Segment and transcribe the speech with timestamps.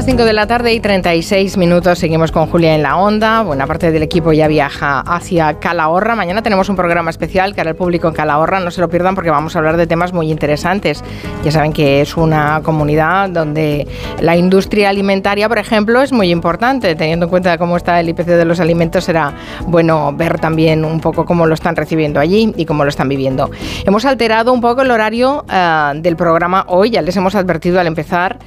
[0.00, 1.98] las 5 de la tarde y 36 minutos.
[1.98, 3.42] Seguimos con Julia en la onda.
[3.42, 6.16] Buena parte del equipo ya viaja hacia Calahorra.
[6.16, 8.60] Mañana tenemos un programa especial que hará el público en Calahorra.
[8.60, 11.04] No se lo pierdan porque vamos a hablar de temas muy interesantes.
[11.44, 13.86] Ya saben que es una comunidad donde
[14.22, 16.94] la industria alimentaria, por ejemplo, es muy importante.
[16.94, 19.34] Teniendo en cuenta cómo está el IPC de los alimentos, será
[19.66, 23.50] bueno ver también un poco cómo lo están recibiendo allí y cómo lo están viviendo.
[23.84, 26.88] Hemos alterado un poco el horario uh, del programa hoy.
[26.88, 28.38] Ya les hemos advertido al empezar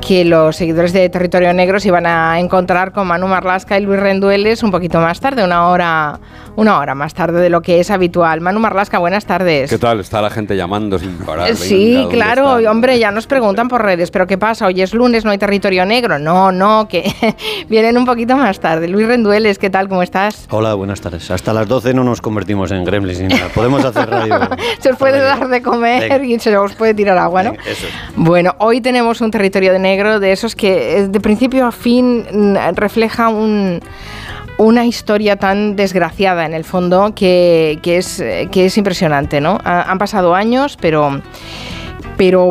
[0.00, 4.00] que los seguidores de Territorio Negro se iban a encontrar con Manu Marlasca y Luis
[4.00, 6.18] Rendueles un poquito más tarde, una hora,
[6.56, 8.40] una hora más tarde de lo que es habitual.
[8.40, 9.70] Manu Marlasca, buenas tardes.
[9.70, 10.00] ¿Qué tal?
[10.00, 11.54] Está la gente llamando sin parar.
[11.54, 14.66] Sí, claro, hombre, ya nos preguntan por redes, pero ¿qué pasa?
[14.66, 16.18] Hoy es lunes, no hay Territorio Negro.
[16.18, 17.14] No, no, que
[17.68, 18.88] vienen un poquito más tarde.
[18.88, 19.88] Luis Rendueles, ¿qué tal?
[19.88, 20.48] ¿Cómo estás?
[20.50, 21.30] Hola, buenas tardes.
[21.30, 23.48] Hasta las 12 no nos convertimos en gremlins ni nada.
[23.54, 24.40] Podemos hacer radio.
[24.80, 27.52] se os puede dar de comer y se os puede tirar agua, ¿no?
[27.52, 27.86] eso.
[28.16, 32.26] Bueno, hoy tenemos un Territorio de negro de esos que eh, de principio a fin
[32.30, 39.58] mm, refleja una historia tan desgraciada en el fondo que, es, eh, es impresionante, ¿no?
[39.64, 41.22] han pasado años, pero...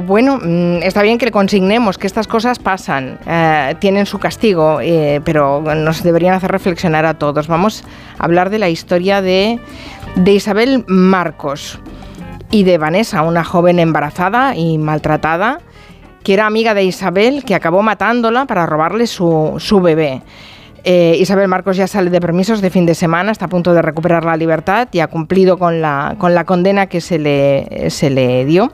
[0.02, 4.80] Bueno, mm, está bien que le consignemos que estas cosas pasan, eh, tienen su castigo,
[5.26, 7.50] pero nos deberían hacer reflexionar a todos.
[7.50, 7.84] Vamos
[8.18, 9.60] a hablar de la historia de
[10.26, 11.80] Isabel Marcos
[12.50, 15.60] y de Vanessa, una joven embarazada y maltratada
[16.28, 20.24] que era amiga de Isabel, que acabó matándola para robarle su, su bebé.
[20.84, 23.82] Eh, Isabel Marcos ya sale de permisos de fin de semana, está a punto de
[23.82, 28.10] recuperar la libertad y ha cumplido con la, con la condena que se le, se
[28.10, 28.74] le dio.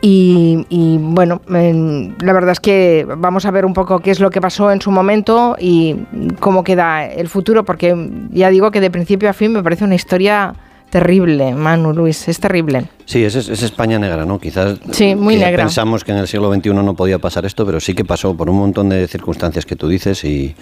[0.00, 0.64] Y,
[1.02, 4.72] bueno, la verdad es que vamos a ver un poco qué es lo que pasó
[4.72, 5.96] en su momento y
[6.38, 7.94] cómo queda el futuro, porque
[8.30, 10.54] ya digo que de principio a fin me parece una historia
[10.90, 12.84] terrible, Manu Luis, es terrible.
[13.06, 14.38] Sí, es, es España negra, ¿no?
[14.38, 15.64] Quizás sí, muy negra.
[15.64, 18.50] pensamos que en el siglo XXI no podía pasar esto, pero sí que pasó por
[18.50, 20.54] un montón de circunstancias que tú dices y,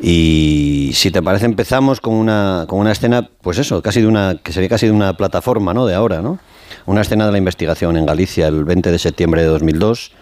[0.00, 4.36] y si te parece empezamos con una, con una escena, pues eso, casi de una,
[4.42, 5.86] que sería casi de una plataforma, ¿no?
[5.86, 6.38] De ahora, ¿no?
[6.86, 10.12] Una escena de la investigación en Galicia el 20 de septiembre de 2002.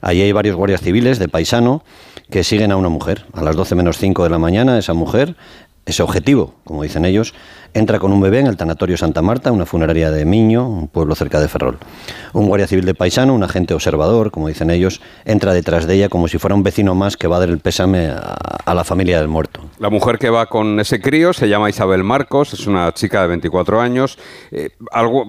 [0.00, 1.84] Allí hay varios guardias civiles de paisano
[2.28, 3.24] que siguen a una mujer.
[3.34, 5.36] A las 12 menos 5 de la mañana esa mujer,
[5.86, 7.34] ese objetivo, como dicen ellos,
[7.74, 11.14] entra con un bebé en el tanatorio Santa Marta, una funeraria de Miño, un pueblo
[11.14, 11.78] cerca de Ferrol.
[12.32, 16.08] Un guardia civil de paisano, un agente observador, como dicen ellos, entra detrás de ella
[16.08, 19.18] como si fuera un vecino más que va a dar el pésame a, la familia
[19.18, 19.60] del muerto.
[19.78, 23.28] La mujer que va con ese crío se llama Isabel Marcos, es una chica de
[23.28, 24.18] 24 años.
[24.50, 25.26] Eh, algo,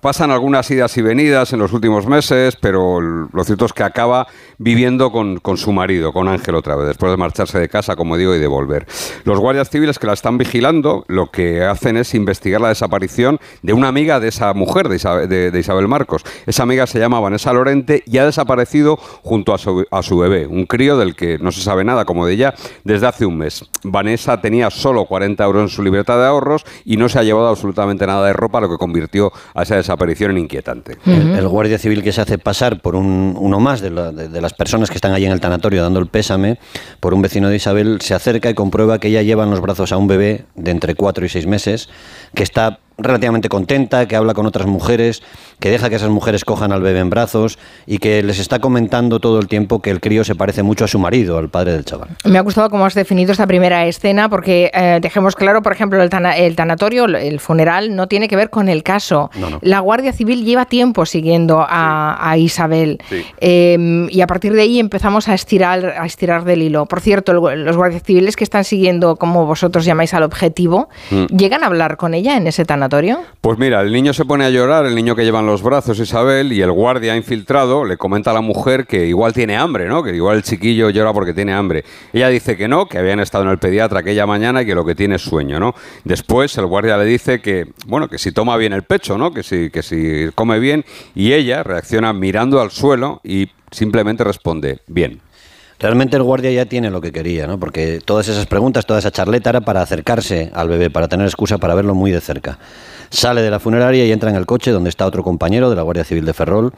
[0.00, 4.28] pasan algunas idas y venidas en los últimos meses, pero lo cierto es que acaba
[4.58, 8.16] viviendo con, con su marido, con Ángel otra vez, después de marcharse de casa, como
[8.16, 8.86] digo, y de volver.
[9.24, 13.74] Los guardias civiles que la están vigilando, lo que hacen es investigar la desaparición de
[13.74, 16.22] una amiga de esa mujer, de Isabel, Marcos.
[16.46, 20.46] Esa amiga se llama Vanessa Lorente y ha desaparecido junto a su, a su bebé,
[20.46, 23.66] un crío del que no se sabe nada como de ella desde hace un mes.
[23.82, 27.48] Vanessa tenía solo 40 euros en su libertad de ahorros y no se ha llevado
[27.48, 30.96] absolutamente nada de ropa, lo que convirtió a esa desaparición en inquietante.
[31.04, 34.96] el, guardia civil que se hace pasar por uno más de, de, las personas que
[34.96, 36.58] están allí en el tanatorio dando el pésame,
[37.00, 39.92] por un vecino de Isabel, se acerca y comprueba que ella lleva en los brazos
[39.92, 41.73] a un bebé de entre 4 y 6 meses
[42.34, 45.22] que está relativamente contenta, que habla con otras mujeres,
[45.58, 49.20] que deja que esas mujeres cojan al bebé en brazos y que les está comentando
[49.20, 51.84] todo el tiempo que el crío se parece mucho a su marido, al padre del
[51.84, 52.10] chaval.
[52.24, 56.00] Me ha gustado cómo has definido esta primera escena porque eh, dejemos claro, por ejemplo,
[56.02, 56.10] el,
[56.56, 59.30] tanatorio, el funeral, no tiene que ver con el caso.
[59.60, 62.98] La Guardia Civil lleva tiempo siguiendo a, Isabel
[63.40, 66.86] em, y a partir de ahí empezamos a estirar, a estirar del hilo.
[66.86, 71.26] Por cierto, los guardias civiles que están siguiendo, como vosotros llamáis al objetivo, mm.
[71.26, 72.83] ¿llegan a hablar con ella en ese tanatorio?
[73.40, 75.98] Pues mira, el niño se pone a llorar, el niño que lleva en los brazos
[75.98, 80.02] Isabel, y el guardia infiltrado le comenta a la mujer que igual tiene hambre, ¿no?
[80.02, 81.84] Que igual el chiquillo llora porque tiene hambre.
[82.12, 84.84] Ella dice que no, que habían estado en el pediatra aquella mañana y que lo
[84.84, 85.74] que tiene es sueño, ¿no?
[86.04, 89.32] Después el guardia le dice que, bueno, que si toma bien el pecho, ¿no?
[89.32, 90.84] Que si, que si come bien,
[91.14, 95.20] y ella reacciona mirando al suelo y simplemente responde, bien.
[95.78, 97.58] Realmente el guardia ya tiene lo que quería, ¿no?
[97.58, 101.58] Porque todas esas preguntas, toda esa charleta era para acercarse al bebé, para tener excusa
[101.58, 102.58] para verlo muy de cerca.
[103.10, 105.82] Sale de la funeraria y entra en el coche donde está otro compañero de la
[105.82, 106.72] Guardia Civil de Ferrol.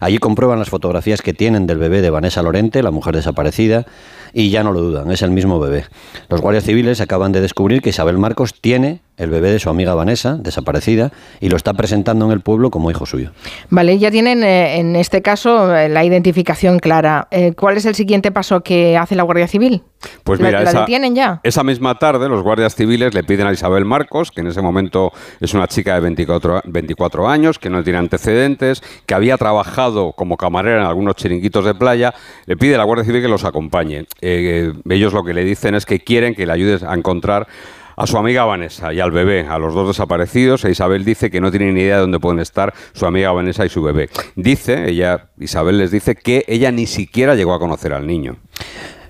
[0.00, 3.86] Allí comprueban las fotografías que tienen del bebé de Vanessa Lorente, la mujer desaparecida,
[4.32, 5.84] y ya no lo dudan, es el mismo bebé.
[6.28, 9.94] Los guardias civiles acaban de descubrir que Isabel Marcos tiene el bebé de su amiga
[9.94, 13.30] Vanessa, desaparecida, y lo está presentando en el pueblo como hijo suyo.
[13.68, 17.28] Vale, ya tienen eh, en este caso eh, la identificación clara.
[17.30, 19.82] Eh, ¿Cuál es el siguiente paso que hace la Guardia Civil?
[20.24, 21.40] Pues mira, ¿La, detienen ya?
[21.42, 25.12] Esa misma tarde los guardias civiles le piden a Isabel Marcos, que en ese momento
[25.40, 30.12] es una chica de 24, 24 años, que no tiene antecedentes, que había trabajado trabajado
[30.12, 32.14] como camarera en algunos chiringuitos de playa,
[32.46, 34.06] le pide a la Guardia Civil que los acompañe.
[34.20, 37.48] Eh, ellos lo que le dicen es que quieren que le ayudes a encontrar
[38.00, 40.64] a su amiga Vanessa y al bebé, a los dos desaparecidos.
[40.64, 43.66] E Isabel dice que no tiene ni idea de dónde pueden estar su amiga Vanessa
[43.66, 44.08] y su bebé.
[44.36, 48.36] Dice, ella, Isabel les dice que ella ni siquiera llegó a conocer al niño.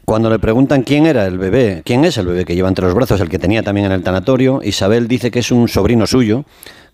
[0.05, 2.95] Cuando le preguntan quién era el bebé, quién es el bebé que lleva entre los
[2.95, 6.45] brazos, el que tenía también en el tanatorio, Isabel dice que es un sobrino suyo,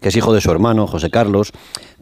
[0.03, 1.53] que es hijo de su hermano, José Carlos,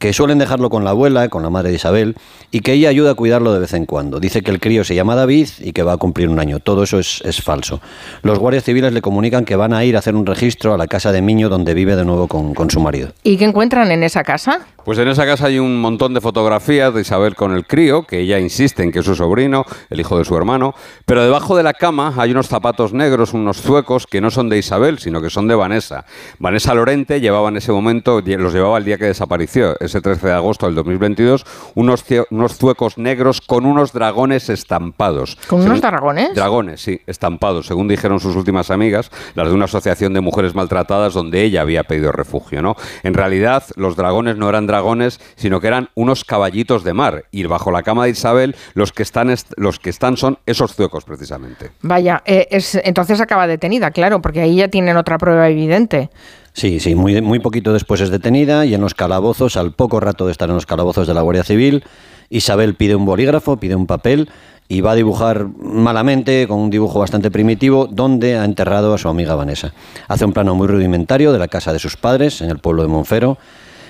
[0.05, 2.15] que suelen dejarlo con la abuela, con la madre de Isabel,
[2.51, 4.21] y que ella ayuda a cuidarlo de vez en cuando.
[4.21, 6.61] Dice que el crío se llama David y que va a cumplir un año.
[6.61, 7.81] Todo eso es, falso.
[8.21, 10.89] Los guardias civiles le comunican que van a ir a hacer un registro a la
[10.89, 13.13] casa de Miño donde vive de nuevo con, con su marido.
[13.23, 14.67] ¿Y qué encuentran en esa casa?
[14.85, 18.21] Pues en esa casa hay un montón de fotografías de Isabel con el crío, que
[18.21, 20.75] ella insiste en que es su sobrino, el hijo de su hermano,
[21.07, 24.59] pero debajo de la cama hay unos zapatos negros, unos zuecos que no son de
[24.59, 26.05] Isabel, sino que son de Vanessa.
[26.39, 30.33] Vanessa Lorente llevaba en ese momento, los llevaba el día que desapareció, ese 13 de
[30.33, 31.47] agosto del 2022,
[31.77, 35.39] unos, unos zuecos negros con unos dragones estampados.
[35.47, 36.35] ¿Con unos dragones?
[36.35, 41.15] Dragones, sí, estampados, según dijeron sus últimas amigas, las de una asociación de mujeres maltratadas
[41.15, 42.61] donde ella había pedido refugio.
[42.61, 42.75] ¿no?
[43.05, 47.27] En realidad, los dragones no eran dragones, sino que eran unos caballitos de mar.
[47.31, 51.05] Y bajo la cama de Isabel, los que están, los que están son esos zuecos,
[51.05, 51.71] precisamente.
[51.83, 56.11] Vaya, eh, es, entonces acaba detenida, claro, porque ahí ya tienen otra prueba evidente.
[56.55, 60.27] Sí, sí, muy, muy poquito después es detenida y en los calabozos, al poco rato
[60.27, 61.85] de estar en los calabozos de la Guardia Civil,
[62.31, 64.31] Isabel pide un bolígrafo, pide un papel
[64.69, 69.09] y va a dibujar malamente, con un dibujo bastante primitivo, donde ha enterrado a su
[69.09, 69.75] amiga Vanessa.
[70.09, 72.89] Hace un plano muy rudimentario de la casa de sus padres, en el pueblo de
[72.89, 73.37] Monfero,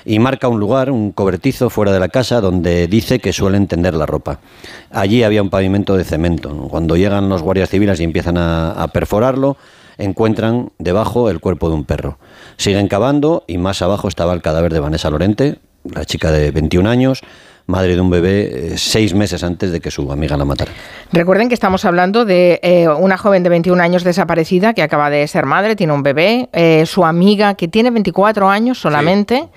[0.04, 3.94] y marca un lugar, un cobertizo fuera de la casa donde dice que suelen tender
[3.94, 4.40] la ropa.
[4.90, 6.50] Allí había un pavimento de cemento.
[6.70, 9.56] Cuando llegan los guardias civiles y empiezan a, perforarlo,
[9.98, 12.18] encuentran debajo el cuerpo de un perro.
[12.56, 16.88] Siguen cavando y más abajo estaba el cadáver de Vanessa Lorente, la chica de 21
[16.88, 17.22] años,
[17.66, 20.72] madre de un bebé eh, seis meses antes de que su amiga la matara.
[21.12, 25.26] Recuerden que estamos hablando de eh, una joven de 21 años desaparecida que acaba de
[25.28, 29.48] ser madre, tiene un bebé, eh, su amiga que tiene 24 años solamente,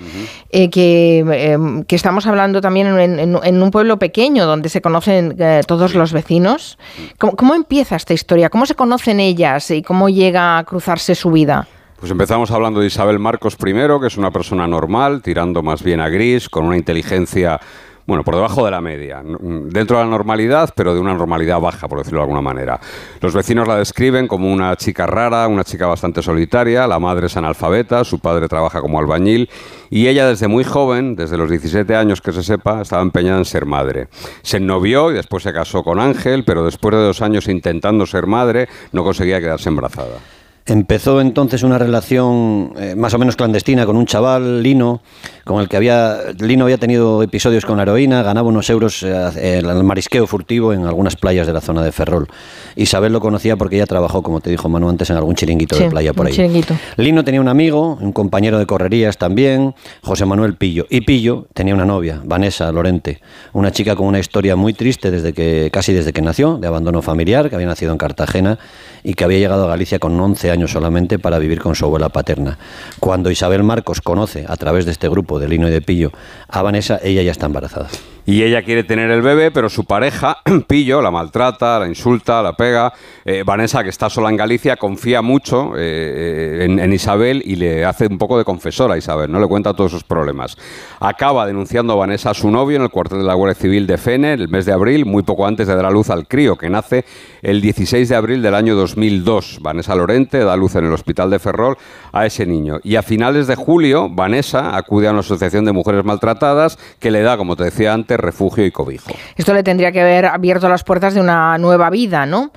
[0.51, 6.77] que, estamos hablando también en, un pueblo pequeño donde se conocen todos los vecinos.
[7.17, 8.49] ¿Cómo, ¿Cómo empieza esta historia?
[8.49, 11.67] ¿Cómo se conocen ellas y cómo llega a cruzarse su vida?
[11.99, 15.99] Pues empezamos hablando de Isabel Marcos primero, que es una persona normal, tirando más bien
[15.99, 17.59] a gris, con una inteligencia
[18.07, 21.89] bueno, por debajo de la media, dentro de la normalidad, pero de una normalidad baja,
[21.89, 22.79] por decirlo de alguna manera.
[23.19, 27.35] Los vecinos la describen como una chica rara, una chica bastante solitaria, la madre es
[27.35, 29.49] analfabeta, su padre trabaja como albañil
[29.89, 33.45] y ella desde muy joven, desde los 17 años que se sepa, estaba empeñada en
[33.45, 34.07] ser madre.
[34.41, 38.25] Se ennovió y después se casó con Ángel, pero después de dos años intentando ser
[38.25, 40.36] madre, no conseguía quedarse embarazada.
[40.67, 44.99] Empezó entonces una relación eh, más o menos clandestina con un chaval, Lino,
[45.45, 49.59] con el que había Lino había tenido episodios con la heroína, ganaba unos euros eh,
[49.59, 52.27] el marisqueo furtivo en algunas playas de la zona de Ferrol.
[52.75, 55.89] Isabel lo conocía porque ella trabajó, como te dijo Manu antes, en algún chiringuito de
[55.89, 56.33] playa por ahí.
[56.33, 56.75] Chiringuito.
[56.97, 59.73] Lino tenía un amigo, un compañero de correrías también,
[60.03, 60.85] José Manuel Pillo.
[60.89, 63.21] Y Pillo tenía una novia, Vanessa Lorente,
[63.53, 67.01] una chica con una historia muy triste desde que casi desde que nació, de abandono
[67.01, 68.59] familiar, que había nacido en Cartagena
[69.01, 72.09] y que había llegado a Galicia con 11 años solamente para vivir con su abuela
[72.09, 72.57] paterna.
[72.99, 76.11] Cuando Isabel Marcos conoce a través de este grupo de Lino y de Pillo
[76.47, 77.89] a Vanessa, ella ya está embarazada
[78.27, 82.57] y ella quiere tener el bebé, pero su pareja, Pillo, la maltrata, la insulta, la
[82.57, 82.91] pega.
[83.23, 88.07] Eh, Vanessa, que está sola en Galicia, confía mucho eh, en, Isabel y le hace
[88.07, 90.57] un poco de confesora a Isabel, no le cuenta todos sus problemas.
[90.99, 93.97] Acaba denunciando a Vanessa a su novio en el cuartel de la Guardia Civil de
[93.97, 96.69] Fene el mes de abril, muy poco antes de dar a luz al crío, que
[96.69, 97.05] nace
[97.41, 99.59] el 16 de abril del año 2002.
[99.61, 101.77] Vanessa Lorente da luz en el hospital de Ferrol
[102.11, 102.79] a ese niño.
[102.83, 107.21] Y a finales de julio, Vanessa acude a una asociación de mujeres maltratadas que le
[107.21, 109.11] da, como te decía antes, refugio y cobijo.
[109.35, 112.51] Esto le tendría que haber abierto las puertas de una nueva vida, ¿no?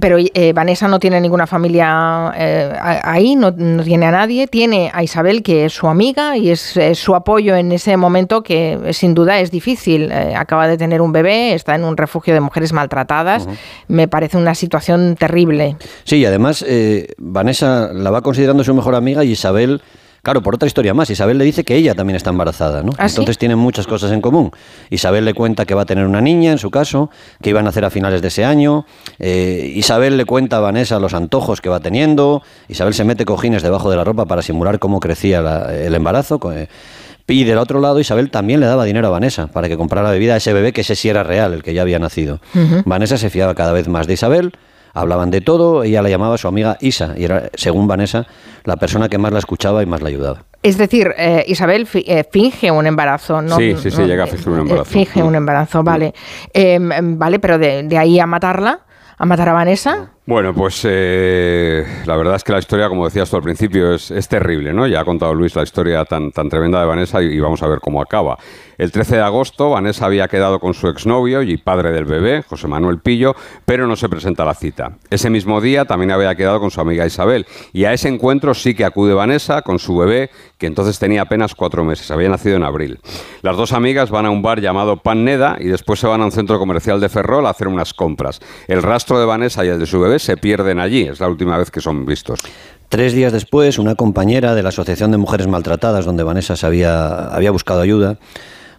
[0.00, 5.02] Pero eh, Vanessa no tiene ninguna familia eh, ahí, no, tiene a nadie, tiene a
[5.02, 9.40] Isabel, que es su amiga y es, su apoyo en ese momento que sin duda
[9.40, 10.10] es difícil.
[10.10, 13.48] Eh, acaba de tener un bebé, está en un refugio de mujeres maltratadas.
[13.88, 15.76] Me parece una situación terrible.
[16.04, 16.64] Sí, y además
[17.18, 19.82] Vanessa la va considerando su mejor amiga y Isabel
[20.24, 22.92] Claro, por otra historia más, Isabel le dice que ella también está embarazada, ¿no?
[22.96, 24.52] ¿Ah, Entonces tienen muchas cosas en común.
[24.88, 27.10] Isabel le cuenta que va a tener una niña, en su caso,
[27.42, 28.86] que iban a hacer a finales de ese año.
[29.18, 32.42] Eh, Isabel le cuenta a Vanessa los antojos que va teniendo.
[32.68, 35.40] Isabel se mete cojines debajo de la ropa para simular cómo crecía
[35.70, 36.40] el embarazo.
[36.54, 36.68] Eh,
[37.26, 40.34] y del otro lado, Isabel también le daba dinero a Vanessa para que comprara bebida
[40.34, 42.40] a ese bebé que ese sí era real, el que ya había nacido.
[42.84, 44.52] Vanessa se fiaba cada vez más de Isabel
[44.94, 48.26] hablaban de todo, ella la llamaba su amiga Isa, y era, según Vanessa,
[48.62, 50.44] la persona que más la escuchaba y más la ayudaba.
[50.62, 53.56] Es decir, eh, Isabel eh, finge un embarazo, ¿no?
[53.56, 54.84] Sí, sí, sí, llega a fingir un embarazo.
[54.90, 56.14] finge un embarazo, vale.
[56.54, 58.80] Em, vale, pero de ahí a matarla,
[59.18, 60.10] a matar a Vanessa.
[60.26, 64.26] Bueno, pues eh, la verdad es que la historia, como decías tú al principio, es,
[64.26, 64.86] terrible, ¿no?
[64.86, 67.80] Ya ha contado Luis la historia tan, tan tremenda de Vanessa y, vamos a ver
[67.80, 68.38] cómo acaba.
[68.78, 72.66] El 13 de agosto, Vanessa había quedado con su exnovio y padre del bebé, José
[72.68, 74.96] Manuel Pillo, pero no se presenta a la cita.
[75.10, 78.74] Ese mismo día también había quedado con su amiga Isabel y a ese encuentro sí
[78.74, 82.64] que acude Vanessa con su bebé, que entonces tenía apenas cuatro meses, había nacido en
[82.64, 82.98] abril.
[83.42, 86.32] Las dos amigas van a un bar llamado Panneda y después se van a un
[86.32, 88.40] centro comercial de Ferrol a hacer unas compras.
[88.68, 91.02] El rastro de Vanessa y el de su bebé se pierden allí.
[91.02, 92.40] Es la última vez que son vistos.
[92.88, 97.50] Tres días después, una compañera de la Asociación de Mujeres Maltratadas, donde Vanessa había, había
[97.50, 98.18] buscado ayuda,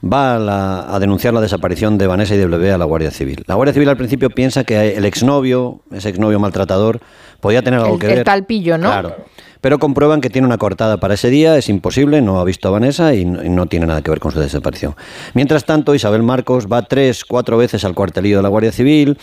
[0.04, 3.44] va a, denunciar la desaparición de Vanessa y de bebé a la Guardia Civil.
[3.48, 7.00] La Guardia Civil al principio piensa que el exnovio, ese exnovio maltratador,
[7.40, 8.20] podía tener algo que ver.
[8.20, 8.88] El talpillo, ¿no?
[8.88, 9.16] Claro.
[9.62, 12.72] Pero comprueban que tiene una cortada para ese día, es imposible, no ha visto a
[12.72, 14.96] Vanessa y no tiene nada que ver con su desaparición.
[15.34, 19.18] Mientras tanto, Isabel Marcos va tres, cuatro veces al cuartelillo de la Guardia Civil,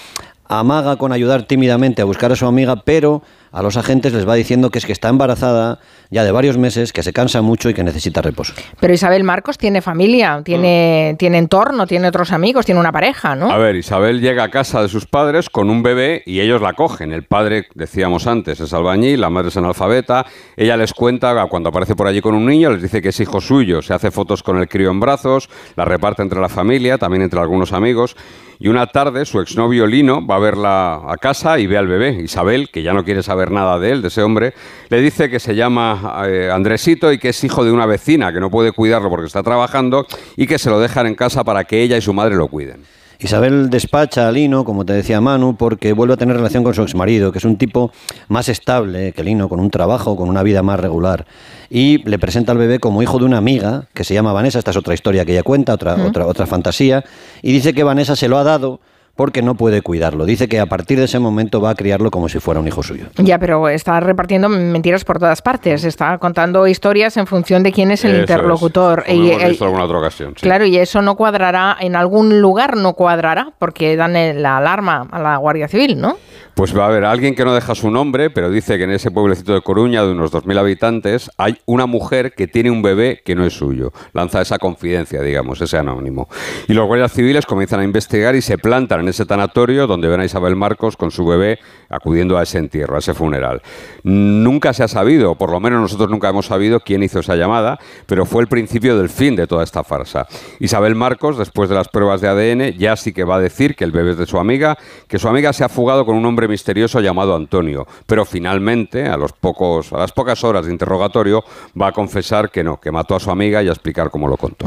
[0.58, 4.34] amaga con ayudar tímidamente a buscar a su amiga, pero a los agentes les va
[4.34, 5.78] diciendo que es que está embarazada
[6.10, 8.54] ya de varios meses, que se cansa mucho y que necesita reposo.
[8.80, 11.16] Pero Isabel Marcos tiene familia, tiene, mm.
[11.16, 13.50] tiene entorno, tiene otros amigos, tiene una pareja, ¿no?
[13.50, 16.72] A ver, Isabel llega a casa de sus padres con un bebé y ellos la
[16.72, 17.12] cogen.
[17.12, 20.26] El padre, decíamos antes, es albañil, la madre es analfabeta.
[20.56, 23.40] Ella les cuenta, cuando aparece por allí con un niño, les dice que es hijo
[23.40, 23.82] suyo.
[23.82, 27.40] Se hace fotos con el crío en brazos, la reparte entre la familia, también entre
[27.40, 28.16] algunos amigos.
[28.58, 32.20] Y una tarde su exnovio Lino va a verla a casa y ve al bebé.
[32.22, 34.54] Isabel, que ya no quiere saber nada de él, de ese hombre,
[34.88, 38.40] le dice que se llama eh, Andresito y que es hijo de una vecina, que
[38.40, 40.06] no puede cuidarlo porque está trabajando
[40.36, 42.84] y que se lo dejan en casa para que ella y su madre lo cuiden.
[43.22, 46.82] Isabel despacha a Lino, como te decía Manu, porque vuelve a tener relación con su
[46.82, 47.92] exmarido, que es un tipo
[48.26, 51.24] más estable que Lino, con un trabajo, con una vida más regular.
[51.70, 54.72] Y le presenta al bebé como hijo de una amiga, que se llama Vanessa, esta
[54.72, 57.04] es otra historia que ella cuenta, otra, otra, otra fantasía,
[57.42, 58.80] y dice que Vanessa se lo ha dado
[59.16, 60.24] porque no puede cuidarlo.
[60.24, 62.82] Dice que a partir de ese momento va a criarlo como si fuera un hijo
[62.82, 63.06] suyo.
[63.16, 65.84] Ya, pero está repartiendo mentiras por todas partes.
[65.84, 69.04] Está contando historias en función de quién es el interlocutor.
[69.08, 70.34] y, hemos visto alguna otra ocasión.
[70.34, 75.20] Claro, y eso no cuadrará, en algún lugar no cuadrará, porque dan la alarma a
[75.20, 76.16] la Guardia Civil, ¿no?
[76.54, 79.10] Pues va a haber alguien que no deja su nombre, pero dice que en ese
[79.10, 83.34] pueblecito de Coruña, de unos 2.000 habitantes, hay una mujer que tiene un bebé que
[83.34, 83.90] no es suyo.
[84.12, 86.28] Lanza esa confidencia, digamos, ese anónimo.
[86.68, 90.20] Y los guardias civiles comienzan a investigar y se plantan en ese tanatorio donde ven
[90.20, 93.62] a Isabel Marcos con su bebé acudiendo a ese entierro, a ese funeral.
[94.02, 97.78] Nunca se ha sabido, por lo menos nosotros nunca hemos sabido quién hizo esa llamada,
[98.06, 100.26] pero fue el principio del fin de toda esta farsa.
[100.60, 103.84] Isabel Marcos, después de las pruebas de ADN, ya sí que va a decir que
[103.84, 104.76] el bebé es de su amiga,
[105.08, 109.16] que su amiga se ha fugado con un hombre misterioso llamado Antonio, pero finalmente, a,
[109.16, 111.44] los pocos, a las pocas horas de interrogatorio,
[111.80, 114.36] va a confesar que no, que mató a su amiga y a explicar cómo lo
[114.36, 114.66] contó.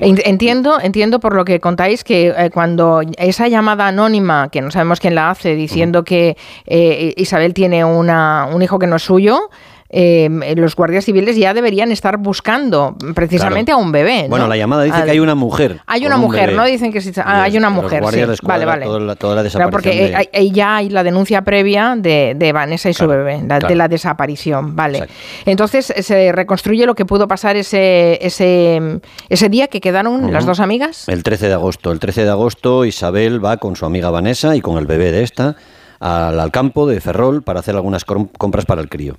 [0.00, 5.00] Entiendo, entiendo por lo que contáis que eh, cuando esa llamada anónima, que no sabemos
[5.00, 9.50] quién la hace, diciendo que eh, Isabel tiene una, un hijo que no es suyo,
[9.90, 14.26] eh, los guardias civiles ya deberían estar buscando precisamente a un bebé.
[14.28, 15.80] Bueno, la llamada dice que hay una mujer.
[15.86, 16.64] Hay una mujer, ¿no?
[16.64, 18.02] Dicen que ah, hay una mujer.
[18.10, 18.22] Sí.
[18.42, 18.86] Vale, vale.
[19.16, 23.74] Toda la, porque hay, ya hay la denuncia previa de, Vanessa y su bebé, de
[23.74, 24.76] la desaparición.
[24.76, 25.08] Vale.
[25.46, 30.60] Entonces se reconstruye lo que pudo pasar ese, ese, ese día que quedaron las dos
[30.60, 31.08] amigas.
[31.08, 31.92] El 13 de agosto.
[31.92, 35.22] El 13 de agosto Isabel va con su amiga Vanessa y con el bebé de
[35.22, 35.56] esta
[36.00, 39.16] al, campo de Ferrol para hacer algunas compras para el crío.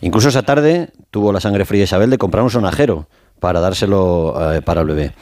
[0.00, 3.06] Incluso esa tarde tuvo la sangre fría Isabel de comprar un sonajero
[3.40, 5.12] para dárselo eh, para el bebé.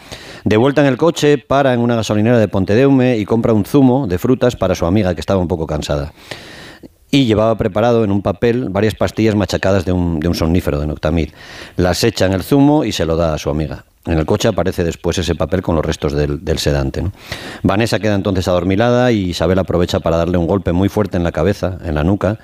[0.45, 4.07] De vuelta en el coche, para en una gasolinera de Pontedeume y compra un zumo
[4.07, 6.12] de frutas para su amiga que estaba un poco cansada.
[7.11, 10.87] Y llevaba preparado en un papel varias pastillas machacadas de un, de un somnífero, de
[10.87, 11.31] Noctamid.
[11.77, 13.85] Las echa en el zumo y se lo da a su amiga.
[14.09, 17.05] En el coche aparece después ese papel con los restos del, sedante.
[17.62, 21.31] Vanessa queda entonces adormilada y Isabel aprovecha para darle un golpe muy fuerte en la
[21.31, 22.38] cabeza, en la nuca,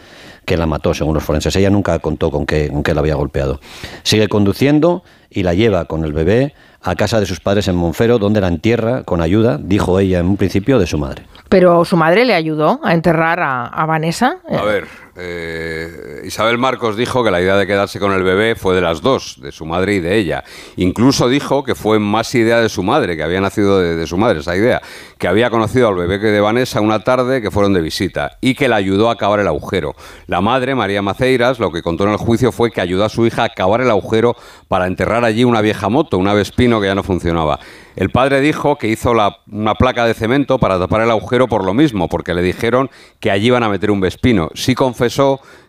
[0.44, 1.56] que la mató, según los forenses.
[1.56, 3.60] Ella nunca contó con qué, con qué la había golpeado.
[4.02, 6.52] Sigue conduciendo y la lleva con el bebé
[6.82, 10.26] a casa de sus padres en Monfero, donde la entierra con ayuda, dijo ella en
[10.26, 11.24] un principio, de su madre.
[11.48, 14.36] Pero su madre le ayudó a enterrar a, a Vanessa.
[14.50, 18.74] A ver, eh, Isabel Marcos dijo que la idea de quedarse con el bebé fue
[18.74, 20.44] de las dos, de su madre y de ella.
[20.76, 24.40] Incluso dijo que fue más idea de su madre, que había nacido de, su madre
[24.40, 24.82] esa idea,
[25.18, 28.68] que había conocido al bebé de Vanessa una tarde que fueron de visita y que
[28.68, 29.94] la ayudó a cavar el agujero.
[30.26, 33.26] La madre, María Maceiras, lo que contó en el juicio fue que ayudó a su
[33.26, 34.34] hija a cavar el agujero
[34.68, 37.60] para enterrar allí una vieja moto, una Vespino que ya no funcionaba.
[37.96, 41.74] El padre dijo que hizo una placa de cemento para tapar el agujero por lo
[41.74, 42.90] mismo, porque le dijeron
[43.20, 44.50] que allí iban a meter un Vespino.
[44.54, 44.74] Sí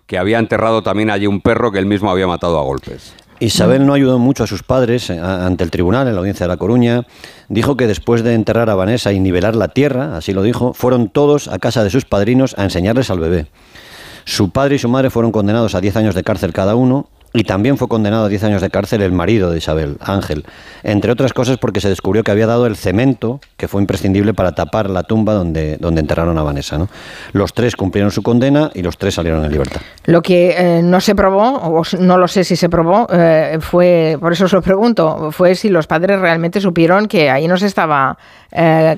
[0.05, 3.13] que había enterrado también allí un perro que él mismo había matado a golpes.
[3.39, 6.47] Isabel no ayudó mucho a sus padres eh, ante el tribunal en la audiencia de
[6.47, 7.05] La Coruña.
[7.49, 11.09] Dijo que después de enterrar a Vanessa y nivelar la tierra, así lo dijo, fueron
[11.09, 13.47] todos a casa de sus padrinos a enseñarles al bebé.
[14.23, 17.43] Su padre y su madre fueron condenados a 10 años de cárcel cada uno y
[17.43, 20.45] también fue condenado a 10 años de cárcel el marido de Isabel, Ángel,
[20.83, 24.53] entre otras cosas porque se descubrió que había dado el cemento que fue imprescindible para
[24.53, 26.87] tapar la tumba donde, donde enterraron a Vanessa.
[27.33, 29.81] Los tres cumplieron su condena y los tres salieron en libertad.
[30.05, 34.17] Lo que eh, no se probó, o no lo sé si se probó, eh, fue,
[34.19, 37.65] por eso os lo pregunto, fue si los padres realmente supieron que ahí no se
[37.65, 38.17] estaba
[38.55, 38.97] eh,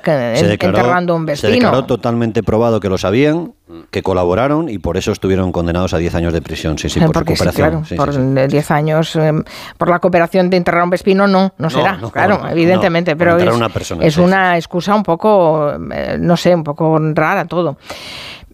[0.60, 1.50] enterrando un vecino.
[1.50, 3.54] Se declaró totalmente probado que lo sabían,
[3.92, 6.78] que colaboraron y por eso estuvieron condenados a 10 años de prisión.
[6.78, 7.84] Sí, sí, por su cooperación.
[7.96, 9.16] por 10 años.
[9.16, 9.44] Em,
[9.78, 13.72] por la cooperación de enterrar un vespino no, no será, claro, evidentemente, pero es, una,
[14.02, 17.78] es una excusa un poco, eh, no sé, un poco rara todo.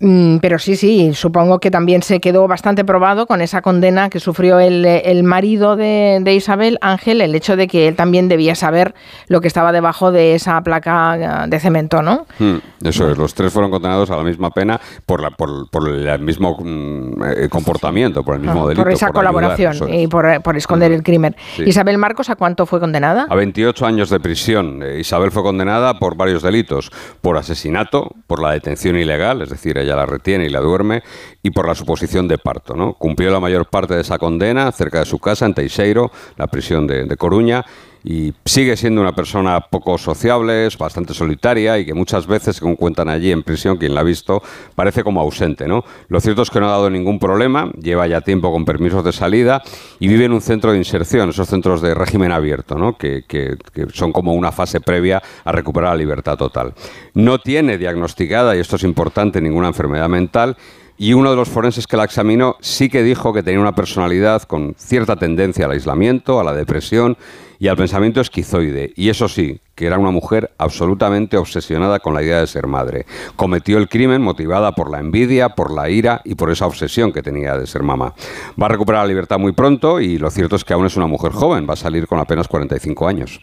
[0.03, 4.19] Mm, pero sí, sí, supongo que también se quedó bastante probado con esa condena que
[4.19, 8.93] sufrió el, marido de, Isabel, Ángel, el hecho de que él también debía saber
[9.29, 12.25] lo que estaba debajo de esa placa de cemento, ¿no?
[12.37, 16.19] Hmm, eso es, los tres fueron condenados a la misma pena por, la, por, el
[16.19, 18.83] mismo mm, eh, comportamiento, por el mismo delito.
[18.83, 21.33] Por esa colaboración y por, esconder el crimen.
[21.65, 23.25] Isabel Marcos, ¿a cuánto fue condenada?
[23.29, 24.83] A 28 años de prisión.
[24.83, 26.91] Eh, Isabel fue condenada por varios delitos,
[27.21, 31.03] por asesinato, por la detención ilegal, es decir, ella la retiene y la duerme,
[31.41, 32.75] y por la suposición de parto.
[32.75, 32.93] ¿no?
[32.93, 36.87] Cumplió la mayor parte de esa condena cerca de su casa, en Teixeiro, la prisión
[36.87, 37.65] de, de Coruña,
[38.03, 42.75] y sigue siendo una persona poco sociable, es bastante solitaria y que muchas veces, según
[42.75, 44.41] cuentan allí en prisión, quien la ha visto,
[44.75, 45.67] parece como ausente.
[45.67, 45.83] ¿no?
[46.09, 49.13] Lo cierto es que no ha dado ningún problema, lleva ya tiempo con permisos de
[49.13, 49.63] salida
[49.99, 53.57] y vive en un centro de inserción, esos centros de régimen abierto, que, que
[53.93, 56.73] son como una fase previa a recuperar la libertad total.
[57.13, 60.57] No tiene diagnosticada, y esto es importante, ninguna enfermedad mental
[60.97, 64.43] y uno de los forenses que la examinó sí que dijo que tenía una personalidad
[64.43, 67.17] con cierta tendencia al aislamiento, a la depresión
[67.59, 68.91] y al pensamiento esquizoide.
[68.95, 73.05] Y eso sí, que era una mujer absolutamente obsesionada con la idea de ser madre.
[73.35, 77.23] Cometió el crimen motivada por la envidia, por la ira y por esa obsesión que
[77.23, 78.13] tenía de ser mamá.
[78.61, 81.07] Va a recuperar la libertad muy pronto y lo cierto es que aún es una
[81.07, 83.39] mujer joven, va a salir con apenas 45 años.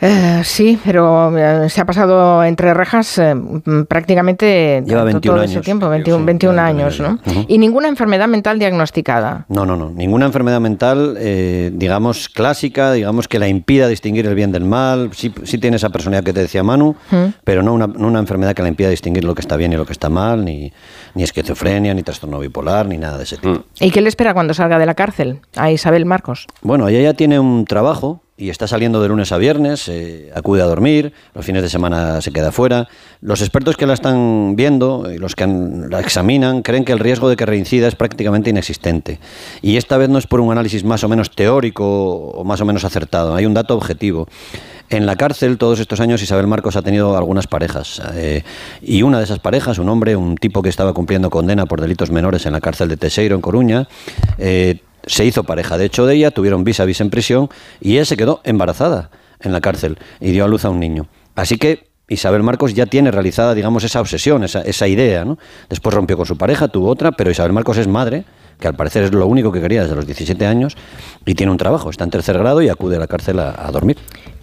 [0.00, 3.34] Eh, sí, pero eh, se ha pasado entre rejas eh,
[3.86, 7.18] prácticamente todo ese tiempo, 21, años, ¿no?
[7.48, 9.44] Y ninguna enfermedad mental diagnosticada.
[9.48, 9.90] No, no, no.
[9.90, 11.18] Ninguna enfermedad mental,
[11.72, 15.10] digamos, clásica, digamos, que la impida distinguir el bien del mal.
[15.12, 16.96] Sí, sí tiene esa personalidad que te decía Manu,
[17.44, 19.76] pero no una, no una, enfermedad que la impida distinguir lo que está bien y
[19.76, 20.72] lo que está mal, ni,
[21.14, 23.64] ni esquizofrenia, ni trastorno bipolar, ni nada de ese tipo.
[23.80, 26.46] ¿Y qué le espera cuando salga de la cárcel a Isabel Marcos?
[26.62, 30.62] Bueno, ella ya tiene un trabajo y está saliendo de lunes a viernes, eh, acude
[30.62, 32.88] a dormir, los fines de semana se queda fuera.
[33.20, 37.28] Los expertos que la están viendo y los que la examinan creen que el riesgo
[37.28, 39.20] de que reincida es prácticamente inexistente.
[39.60, 41.84] Y esta vez no es por un análisis más o menos teórico
[42.30, 44.26] o más o menos acertado, hay un dato objetivo.
[44.88, 48.02] En la cárcel, todos estos años, Isabel Marcos ha tenido algunas parejas.
[48.14, 48.42] Eh,
[48.82, 52.10] y una de esas parejas, un hombre, un tipo que estaba cumpliendo condena por delitos
[52.10, 53.86] menores en la cárcel de Teseiro, en Coruña,
[54.38, 57.48] eh, se hizo pareja de hecho de ella, tuvieron vis a vis en prisión
[57.80, 59.10] y ella se quedó embarazada
[59.40, 61.06] en la cárcel y dio a luz a un niño.
[61.34, 65.24] Así que Isabel Marcos ya tiene realizada, digamos, esa obsesión, esa, esa idea.
[65.24, 65.38] ¿no?
[65.68, 68.24] Después rompió con su pareja, tuvo otra, pero Isabel Marcos es madre,
[68.58, 70.76] que al parecer es lo único que quería desde los 17 años,
[71.24, 73.96] y tiene un trabajo, está en tercer grado y acude a la cárcel a, dormir.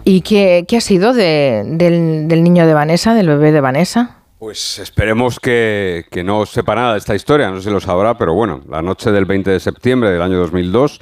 [0.05, 4.16] ¿Y qué, ha sido del niño de Vanessa, del bebé de Vanessa?
[4.39, 8.35] Pues esperemos que, no sepa nada de esta historia, no sé si lo sabrá, pero
[8.35, 11.01] bueno, la noche del 20 de septiembre del año 2002,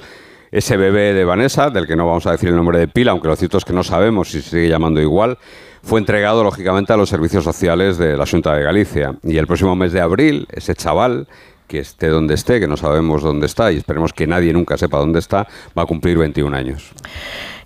[0.50, 3.28] ese bebé de Vanessa, del que no vamos a decir el nombre de pila, aunque
[3.28, 5.36] lo cierto es que no sabemos si se sigue llamando igual,
[5.82, 9.16] fue entregado lógicamente a los servicios sociales de la Junta de Galicia.
[9.22, 11.28] Y el próximo mes de abril, ese chaval
[11.66, 14.98] que esté donde esté, que no sabemos dónde está y esperemos que nadie nunca sepa
[14.98, 16.92] dónde está, va a cumplir 21 años.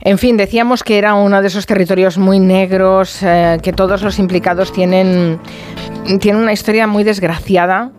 [0.01, 4.19] En fin, decíamos que era uno de esos territorios muy negros, eh, que todos los
[4.19, 5.39] implicados tienen,
[6.21, 7.91] tienen una historia muy desgraciada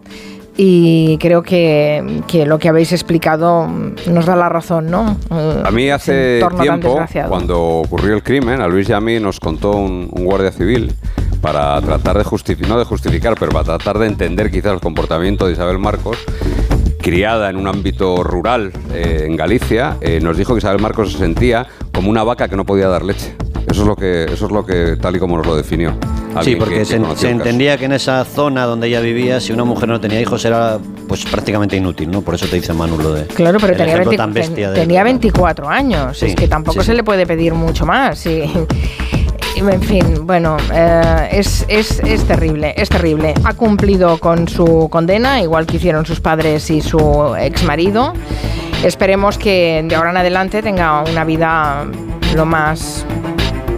[0.57, 5.17] y creo que, que, lo que habéis explicado nos da la razón, ¿no?
[5.29, 9.71] A mí hace tiempo, cuando ocurrió el crimen, a Luis y a mí nos contó
[9.71, 10.93] un, guardia civil
[11.41, 15.47] para tratar de justificar, no de justificar, pero para tratar de entender quizás el comportamiento
[15.47, 16.17] de Isabel Marcos,
[17.01, 21.17] criada en un ámbito rural eh, en Galicia, eh, nos dijo que Isabel Marcos se
[21.17, 23.35] sentía como una vaca que no podía dar leche.
[23.67, 25.95] Eso es lo que, eso es lo que tal y como nos lo definió.
[26.43, 26.95] Sí, porque se,
[27.29, 30.79] entendía que en esa zona donde ella vivía, si una mujer no tenía hijos era
[31.07, 32.21] pues prácticamente inútil, ¿no?
[32.21, 33.25] Por eso te dice Manu lo de.
[33.25, 36.23] Claro, pero tenía, tenía 24 años.
[36.23, 38.25] es que tampoco se le puede pedir mucho más.
[39.69, 43.33] En fin, bueno, eh, es, es, es, terrible, es terrible.
[43.43, 48.13] Ha cumplido con su condena, igual que hicieron sus padres y su ex marido.
[48.83, 51.85] Esperemos que de ahora en adelante tenga una vida
[52.35, 53.05] lo más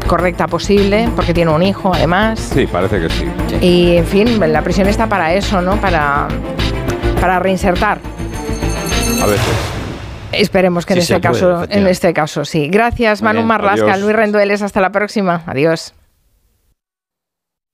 [0.08, 2.39] correcta posible, porque tiene un hijo además.
[2.54, 3.26] Sí, parece que sí.
[3.62, 5.78] Y en fin, la prisión está para eso, ¿no?
[5.82, 6.28] Para,
[7.19, 8.00] para reinsertar.
[9.22, 9.73] A veces.
[10.34, 12.67] Esperemos que en este caso, en este caso sí.
[12.69, 15.43] Gracias, Manu Marlasca, Luis Rendueles, hasta la próxima.
[15.46, 15.93] Adiós.